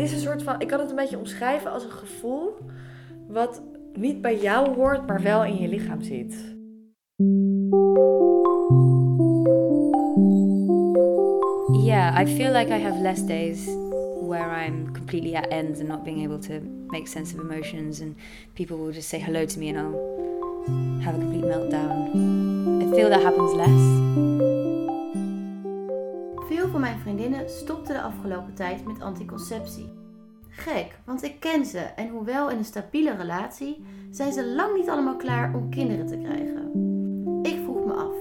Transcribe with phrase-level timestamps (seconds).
[0.00, 2.56] is een soort van, ik kan het een beetje omschrijven als een gevoel
[3.28, 3.62] wat
[3.92, 6.34] niet bij jou hoort, maar wel in je lichaam zit.
[11.84, 13.66] Yeah, I feel like I have less days
[14.28, 18.16] where I'm completely at ends and not being able to make sense of emotions, and
[18.54, 22.82] people will just say hello to me and I'll have a complete meltdown.
[22.82, 24.49] I feel that happens less.
[26.70, 29.92] Van mijn vriendinnen stopten de afgelopen tijd met anticonceptie.
[30.48, 34.88] Gek, want ik ken ze en hoewel in een stabiele relatie, zijn ze lang niet
[34.88, 36.70] allemaal klaar om kinderen te krijgen.
[37.42, 38.14] Ik vroeg me af,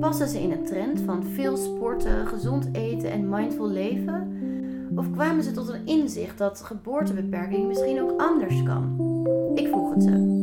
[0.00, 4.38] passen ze in een trend van veel sporten, gezond eten en mindful leven?
[4.96, 8.96] Of kwamen ze tot een inzicht dat geboortebeperking misschien ook anders kan?
[9.54, 10.38] Ik vroeg het ze.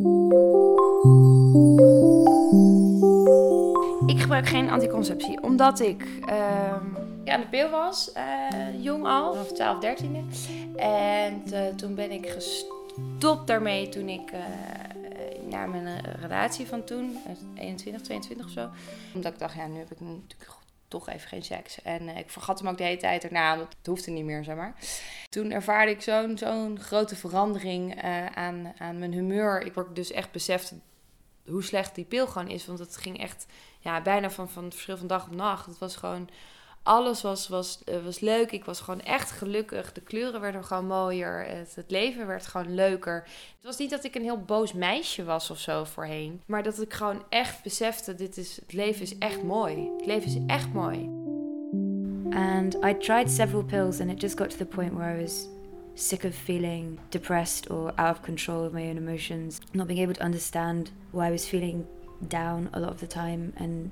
[4.05, 6.07] Ik gebruik geen anticonceptie, omdat ik
[7.27, 10.25] ehm, aan de pil was, eh, jong al, vanaf 12, 13e.
[10.75, 14.39] En eh, toen ben ik gestopt daarmee toen ik uh,
[15.50, 17.17] naar mijn relatie van toen,
[17.56, 18.69] 21, 22 of zo.
[19.14, 20.52] Omdat ik dacht, ja, nu heb ik natuurlijk
[20.88, 21.81] toch even geen seks.
[21.81, 24.56] En ik vergat hem ook de hele tijd erna, want het hoefde niet meer, zeg
[24.56, 24.75] maar.
[25.30, 28.03] Toen ervaarde ik zo'n zo'n grote verandering
[28.36, 29.62] aan, aan mijn humeur.
[29.62, 30.73] Ik word dus echt beseft
[31.47, 32.66] hoe slecht die pil gewoon is.
[32.66, 33.45] Want het ging echt
[33.80, 35.66] ja, bijna van, van verschil van dag op nacht.
[35.66, 36.30] Het was gewoon
[36.88, 38.52] alles was, was, uh, was leuk.
[38.52, 39.93] Ik was gewoon echt gelukkig.
[39.93, 41.45] De kleuren werden gewoon mooier.
[41.45, 43.23] Het, het, leven werd gewoon leuker.
[43.55, 46.41] Het was niet dat ik een heel boos meisje was of zo voorheen.
[46.45, 49.89] Maar dat ik gewoon echt besefte: dit is, het leven is echt mooi.
[49.97, 51.09] Het leven is echt mooi.
[52.29, 55.47] And I tried several pills, and it just got to the point where I was
[55.94, 60.13] sick of feeling depressed or out of control of my own emotions, not being able
[60.13, 61.85] to understand why I was feeling
[62.27, 63.91] down a lot of the time, and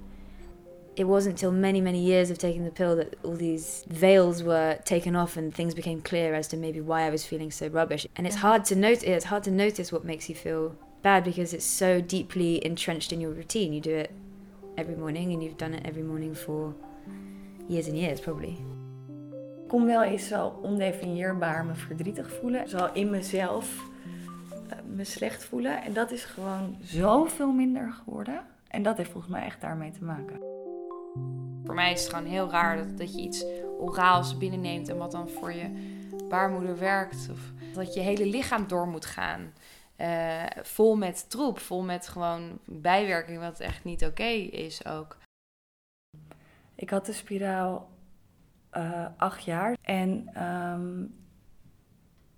[0.96, 4.78] it wasn't until many, many years of taking the pill that all these veils were
[4.86, 8.08] taken off and things became clear as to maybe why I was feeling so rubbish.
[8.16, 9.04] And it's hard to notice.
[9.04, 13.20] It's hard to notice what makes you feel bad because it's so deeply entrenched in
[13.20, 13.74] your routine.
[13.74, 14.12] You do it
[14.78, 16.74] every morning, and you've done it every morning for
[17.68, 18.58] years and years, probably.
[19.64, 22.70] Ik kon wel eens zo ondefinieerbaar me verdrietig voelen.
[22.70, 23.90] Zo in mezelf
[24.68, 25.84] uh, me slecht voelen.
[25.84, 28.42] En dat is gewoon zoveel minder geworden.
[28.68, 30.55] En dat heeft volgens mij echt daarmee te maken.
[31.66, 33.46] Voor mij is het gewoon heel raar dat, dat je iets
[33.80, 35.94] oraals binnenneemt en wat dan voor je
[36.30, 37.28] baarmoeder werkt.
[37.32, 37.40] Of
[37.74, 39.54] dat je hele lichaam door moet gaan.
[39.98, 45.18] Uh, vol met troep, vol met gewoon bijwerking, wat echt niet oké is ook.
[46.76, 47.90] Ik had de spiraal
[48.74, 51.16] uh, acht jaar en um,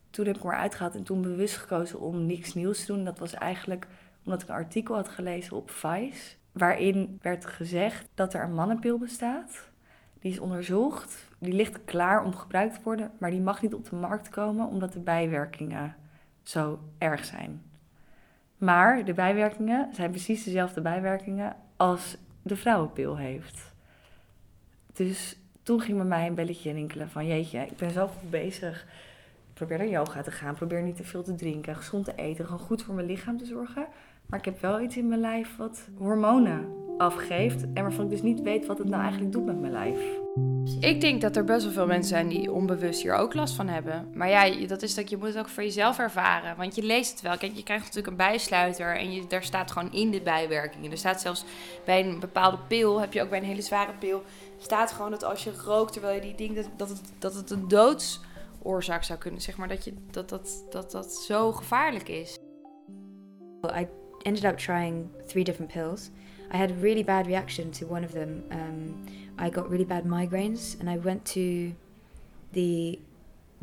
[0.09, 3.03] toen heb ik me eruit gehaald en toen bewust gekozen om niks nieuws te doen.
[3.03, 3.87] Dat was eigenlijk
[4.25, 8.97] omdat ik een artikel had gelezen op Vice waarin werd gezegd dat er een mannenpil
[8.97, 9.69] bestaat.
[10.19, 13.89] Die is onderzocht, die ligt klaar om gebruikt te worden, maar die mag niet op
[13.89, 15.95] de markt komen omdat de bijwerkingen
[16.43, 17.61] zo erg zijn.
[18.57, 23.73] Maar de bijwerkingen zijn precies dezelfde bijwerkingen als de vrouwenpil heeft.
[24.93, 28.85] Dus toen ging bij mij een belletje rinkelen van jeetje, ik ben zo goed bezig.
[29.53, 32.59] probeer naar yoga te gaan, probeer niet te veel te drinken, gezond te eten, gewoon
[32.59, 33.87] goed voor mijn lichaam te zorgen.
[34.29, 37.61] Maar ik heb wel iets in mijn lijf wat hormonen afgeeft.
[37.73, 39.99] En waarvan ik dus niet weet wat het nou eigenlijk doet met mijn lijf.
[40.79, 43.67] Ik denk dat er best wel veel mensen zijn die onbewust hier ook last van
[43.67, 44.09] hebben.
[44.13, 46.57] Maar ja, dat is dat je moet het ook voor jezelf ervaren.
[46.57, 47.37] Want je leest het wel.
[47.37, 50.91] Kijk, je krijgt natuurlijk een bijsluiter en je, daar staat gewoon in de bijwerkingen.
[50.91, 51.45] Er staat zelfs
[51.85, 54.23] bij een bepaalde pil, heb je ook bij een hele zware pil,
[54.57, 57.49] staat gewoon dat als je rookt terwijl je die ding, dat, dat, het, dat het
[57.49, 59.41] een doodsoorzaak zou kunnen.
[59.41, 62.37] Zeg maar dat, je, dat, dat, dat dat zo gevaarlijk is.
[63.79, 63.87] I
[64.25, 66.11] ended up trying three different pills.
[66.51, 68.43] I had a really bad reaction to one of them.
[68.51, 69.05] Um,
[69.37, 71.73] I got really bad migraines, and I went to
[72.53, 72.99] the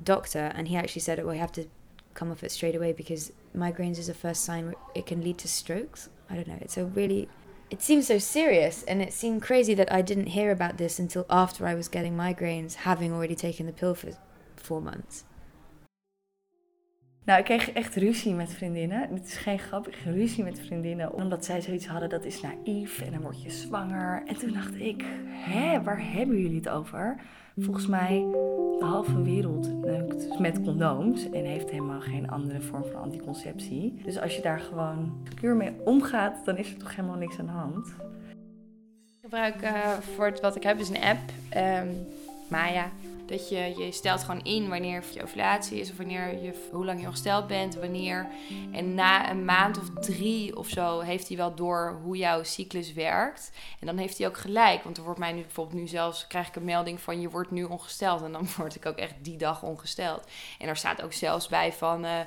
[0.03, 1.67] doctor, and he actually said, "Well, you have to
[2.15, 5.49] come off it straight away because migraines is a first sign it can lead to
[5.49, 6.59] strokes." I don't know.
[6.61, 7.29] It's a really
[7.71, 11.27] it seems so serious, and it seemed crazy that I didn't hear about this until
[11.29, 14.11] after I was getting migraines, having already taken the pill for
[14.57, 15.25] four months.
[17.25, 19.15] Nou, ik kreeg echt ruzie met vriendinnen.
[19.15, 21.13] Dit is geen grap, ik kreeg ruzie met vriendinnen.
[21.15, 24.23] Omdat zij zoiets hadden, dat is naïef en dan word je zwanger.
[24.27, 27.17] En toen dacht ik, hè, waar hebben jullie het over?
[27.57, 28.27] Volgens mij,
[28.79, 34.01] de halve wereld neukt met condooms en heeft helemaal geen andere vorm van anticonceptie.
[34.05, 37.47] Dus als je daar gewoon puur mee omgaat, dan is er toch helemaal niks aan
[37.47, 37.87] de hand.
[37.87, 41.21] Ik gebruik uh, voor het, wat ik heb is een app,
[41.57, 42.07] um,
[42.49, 42.91] Maya.
[43.27, 47.01] Dat je, je stelt gewoon in wanneer je ovulatie is of wanneer je, hoe lang
[47.01, 48.29] je ongesteld bent, wanneer.
[48.73, 52.93] En na een maand of drie of zo heeft hij wel door hoe jouw cyclus
[52.93, 53.51] werkt.
[53.81, 54.85] En dan heeft hij ook gelijk.
[54.85, 57.51] Want er wordt mij nu bijvoorbeeld nu zelfs, krijg ik een melding van je wordt
[57.51, 58.23] nu ongesteld.
[58.23, 60.27] En dan word ik ook echt die dag ongesteld.
[60.59, 62.05] En er staat ook zelfs bij van...
[62.05, 62.21] Uh,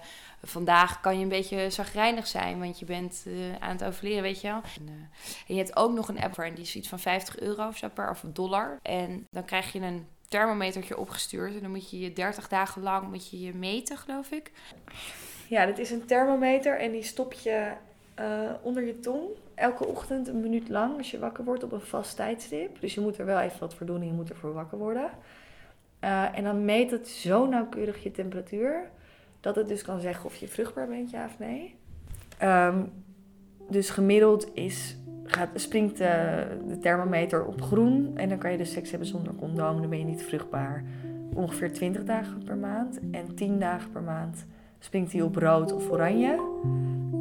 [0.43, 4.41] vandaag kan je een beetje zagrijnig zijn, want je bent uh, aan het overleren, weet
[4.41, 4.61] je wel.
[4.77, 5.09] En,
[5.47, 7.77] en, je hebt ook nog een app en die is iets van 50 euro of
[7.77, 8.79] zo per, of dollar.
[8.81, 11.55] En dan krijg je een thermometertje opgestuurd.
[11.55, 14.51] En dan moet je je 30 dagen lang moet je, je meten, geloof ik.
[15.47, 17.71] Ja, dit is een thermometer en die stop je
[18.19, 19.29] uh, onder je tong.
[19.55, 22.79] Elke ochtend een minuut lang als je wakker wordt op een vast tijdstip.
[22.79, 25.09] Dus je moet er wel even wat voor doen en je moet ervoor wakker worden.
[26.03, 28.89] Uh, en dan meet het zo nauwkeurig je temperatuur
[29.39, 31.75] dat het dus kan zeggen of je vruchtbaar bent, ja of nee.
[32.43, 32.91] Um,
[33.69, 34.97] dus gemiddeld is,
[35.27, 39.35] gaat, springt de, de, thermometer op groen en dan kan je dus seks hebben zonder
[39.35, 40.83] condoom, dan ben je niet vruchtbaar.
[41.33, 44.45] Ongeveer 20 dagen per maand en 10 dagen per maand
[44.79, 46.39] springt hij op rood of oranje.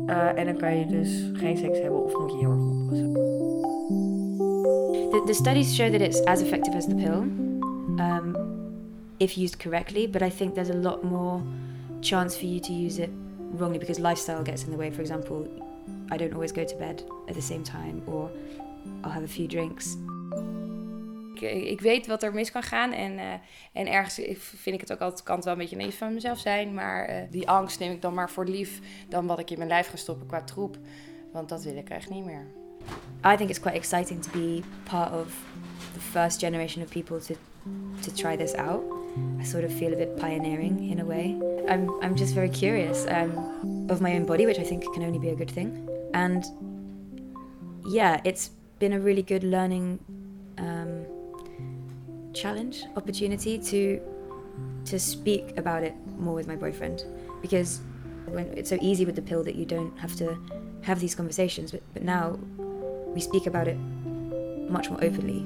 [0.07, 3.13] Uh, en dan kan je dus geen seks hebben of moet je heel erg oppassen.
[5.11, 7.23] The, the studies show that it's as effective as the pill
[7.99, 8.37] um,
[9.19, 11.43] if used correctly, but I think there's a lot more
[12.01, 13.11] chance for you to use it
[13.53, 14.91] wrongly because lifestyle gets in the way.
[14.91, 15.49] For example,
[16.13, 18.31] I don't always go to bed at the same time or
[19.03, 19.97] I'll have a few drinks.
[21.35, 23.33] Ik, ik weet wat er mis kan gaan en, uh,
[23.73, 26.39] en ergens vind ik het ook altijd, kan het wel een beetje naïef van mezelf
[26.39, 29.59] zijn, maar uh, die angst neem ik dan maar voor lief dan wat ik in
[29.59, 30.77] mijn lijf ga stoppen qua troep,
[31.33, 32.47] want dat wil ik echt niet meer.
[33.25, 35.27] I think it's quite exciting to be part of
[35.93, 37.35] the first generation of people to
[38.01, 38.83] to try this out.
[39.41, 41.37] I sort of feel a bit pioneering in a way.
[41.69, 45.19] I'm, I'm just very curious um, of my own body, which I think can only
[45.19, 45.89] be a good thing.
[46.17, 46.47] And
[47.87, 48.49] yeah, it's
[48.79, 49.99] been a really good learning
[50.57, 51.05] um,
[52.33, 54.01] challenge, opportunity to
[54.87, 57.05] to speak about it more with my boyfriend.
[57.43, 57.81] Because
[58.25, 60.39] when it's so easy with the pill that you don't have to
[60.81, 62.39] have these conversations, but, but now
[63.15, 63.77] we speak about it
[64.71, 65.45] much more openly